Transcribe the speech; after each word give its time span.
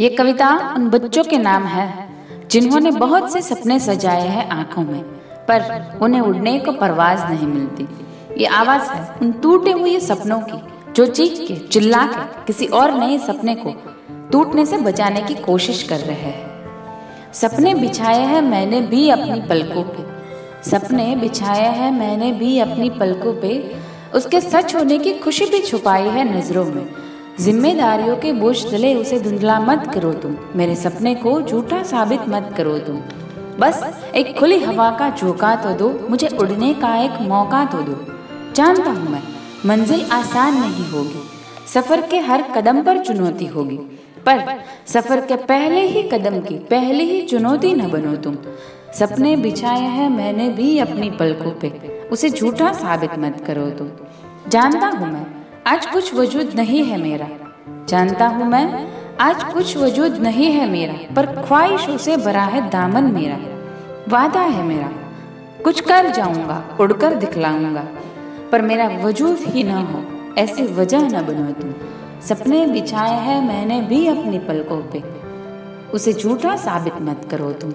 ये 0.00 0.08
कविता 0.08 0.74
उन 0.74 0.90
बच्चों 0.90 1.24
के 1.24 1.38
नाम 1.38 1.64
है, 1.64 2.08
जिन्होंने 2.50 2.90
बहुत 2.90 3.32
से 3.32 3.40
सपने 3.40 3.80
सजाए 3.80 4.28
हैं 4.28 4.48
आँखों 4.48 4.82
में, 4.82 5.02
पर 5.48 5.98
उन्हें 6.02 6.20
उड़ने 6.20 6.58
को 6.58 6.72
परवाज 6.72 7.30
नहीं 7.30 7.46
मिलती। 7.46 7.88
ये 8.38 8.46
आवाज़ 8.46 8.82
है 8.82 9.14
उन 9.22 9.32
टूटे 9.32 9.72
हुए 9.72 10.00
सपनों 10.00 10.40
की, 10.40 10.62
जो 10.92 11.06
चीख 11.06 11.48
के, 11.48 11.56
चिल्ला 11.56 12.06
के, 12.06 12.44
किसी 12.46 12.66
और 12.66 12.94
नए 12.94 13.18
सपने 13.18 13.54
को 13.54 13.74
टूटने 14.32 14.66
से 14.66 14.76
बचाने 14.76 15.22
की 15.22 15.34
कोशिश 15.34 15.82
कर 15.82 15.98
रहे 15.98 16.30
हैं। 16.30 17.32
सपने 17.32 17.74
बिछाए 17.74 18.22
हैं 18.22 18.42
मैंने 18.42 18.80
भी 18.80 19.10
अपनी 19.10 19.40
पलकों 19.40 19.82
पे। 19.82 20.06
सपने 20.70 21.16
बिछाए 21.16 21.76
हैं 21.76 21.92
मैंने 21.92 22.32
भी 22.32 22.58
अपनी 22.58 22.90
पलकों 22.90 23.34
पे। 23.34 23.76
उसके 24.14 24.40
सच 24.40 24.76
होने 24.76 24.98
की 24.98 25.12
खुशी 25.12 25.44
भी 25.44 25.58
छुपाई 25.58 26.08
है 26.08 26.38
नज़रों 26.38 26.64
में। 26.64 27.09
जिम्मेदारियों 27.40 28.16
के 28.16 28.32
बोझ 28.32 28.70
तले 28.70 28.94
उसे 28.94 29.20
धुंधला 29.20 29.60
मत 29.60 29.90
करो 29.94 30.12
तुम। 30.12 30.36
मेरे 30.56 30.74
सपने 30.74 31.14
को 31.14 31.42
झूठा 31.42 31.82
साबित 31.82 32.20
मत 32.28 32.54
करो 32.56 32.78
तुम। 32.78 32.96
बस 33.58 34.02
एक 34.14 34.38
खुली 34.38 34.58
हवा 34.58 34.90
का 34.90 35.10
झोंका 35.10 35.54
तो 35.56 35.72
दो, 35.72 36.06
मुझे 36.10 36.28
उड़ने 36.28 36.74
का 36.74 36.96
एक 36.96 37.20
मौका 37.20 37.64
तो 37.64 37.82
दो। 37.82 38.04
जानता 38.54 38.90
हूँ 38.90 39.08
मैं, 39.08 39.22
मंजिल 39.66 40.04
आसान 40.12 40.60
नहीं 40.60 40.90
होगी। 40.90 41.22
सफ़र 41.66 42.00
के 42.00 42.18
हर 42.18 42.42
कदम 42.42 42.82
पर 42.82 43.04
चुनौती 43.04 43.46
होगी। 43.46 43.76
पर 44.26 44.60
सफ़र 44.86 45.20
के 45.20 45.36
पहले 45.36 45.80
ही 45.80 46.02
कदम 46.02 46.40
की, 46.40 46.54
पहले 46.54 47.04
ही 47.04 47.22
चुनौती 47.22 47.74
न 47.74 47.90
बनो 47.90 48.16
तुम। 48.16 48.36
सपने 48.98 49.36
बिछाए 49.36 49.80
हैं 49.80 50.08
मैंने 50.10 50.48
भी 50.48 50.78
अपनी 50.78 51.10
पलकों 51.10 51.50
पे। 51.50 51.68
उसे 52.12 52.30
झूठा 52.30 52.72
साबित 52.72 53.18
मत 53.18 53.44
करो 53.46 53.70
तुम। 53.70 53.90
जानता 54.48 54.86
हूँ 54.86 55.12
मैं 55.12 55.26
आज 55.66 55.86
कुछ 55.86 56.14
वजूद 56.14 56.50
नहीं 56.54 56.84
है 56.84 57.02
मेरा। 57.02 57.28
जानता 57.88 58.26
हूँ 58.26 58.46
मैं, 58.46 58.92
आज 59.20 59.44
कुछ 59.44 59.76
वजूद 59.76 60.16
नहीं 60.16 60.52
है 60.52 60.70
मेरा, 60.70 61.14
पर 61.14 61.42
ख्वाहिशों 61.42 61.96
से 61.96 62.16
भरा 62.16 62.42
है 62.42 62.70
दामन 62.70 63.04
मेरा। 63.04 63.38
वादा 64.08 64.40
है 64.40 64.62
मेरा, 64.62 64.90
कुछ 65.64 65.80
कर 65.80 66.10
जाऊँगा, 66.10 66.76
उड़कर 66.80 67.14
दिखलाऊँगा, 67.14 67.84
पर 68.52 68.62
मेरा 68.62 68.88
वजूद 68.88 69.36
ही 69.40 69.62
ना 69.62 69.80
हो, 69.80 70.02
ऐसी 70.38 70.62
वजह 70.62 70.98
न 70.98 71.26
बनो 71.26 71.52
तुम। 71.52 71.74
सपने 72.20 72.66
बिछाए 72.66 73.20
हैं 73.20 73.40
मैंने 73.48 73.80
भी 73.80 74.06
अपनी 74.06 74.38
पलकों 74.38 74.82
पे। 74.82 75.02
उसे 75.90 76.12
झूठा 76.12 76.56
साबित 76.56 76.94
मत 77.00 77.28
करो 77.30 77.52
तुम। 77.52 77.72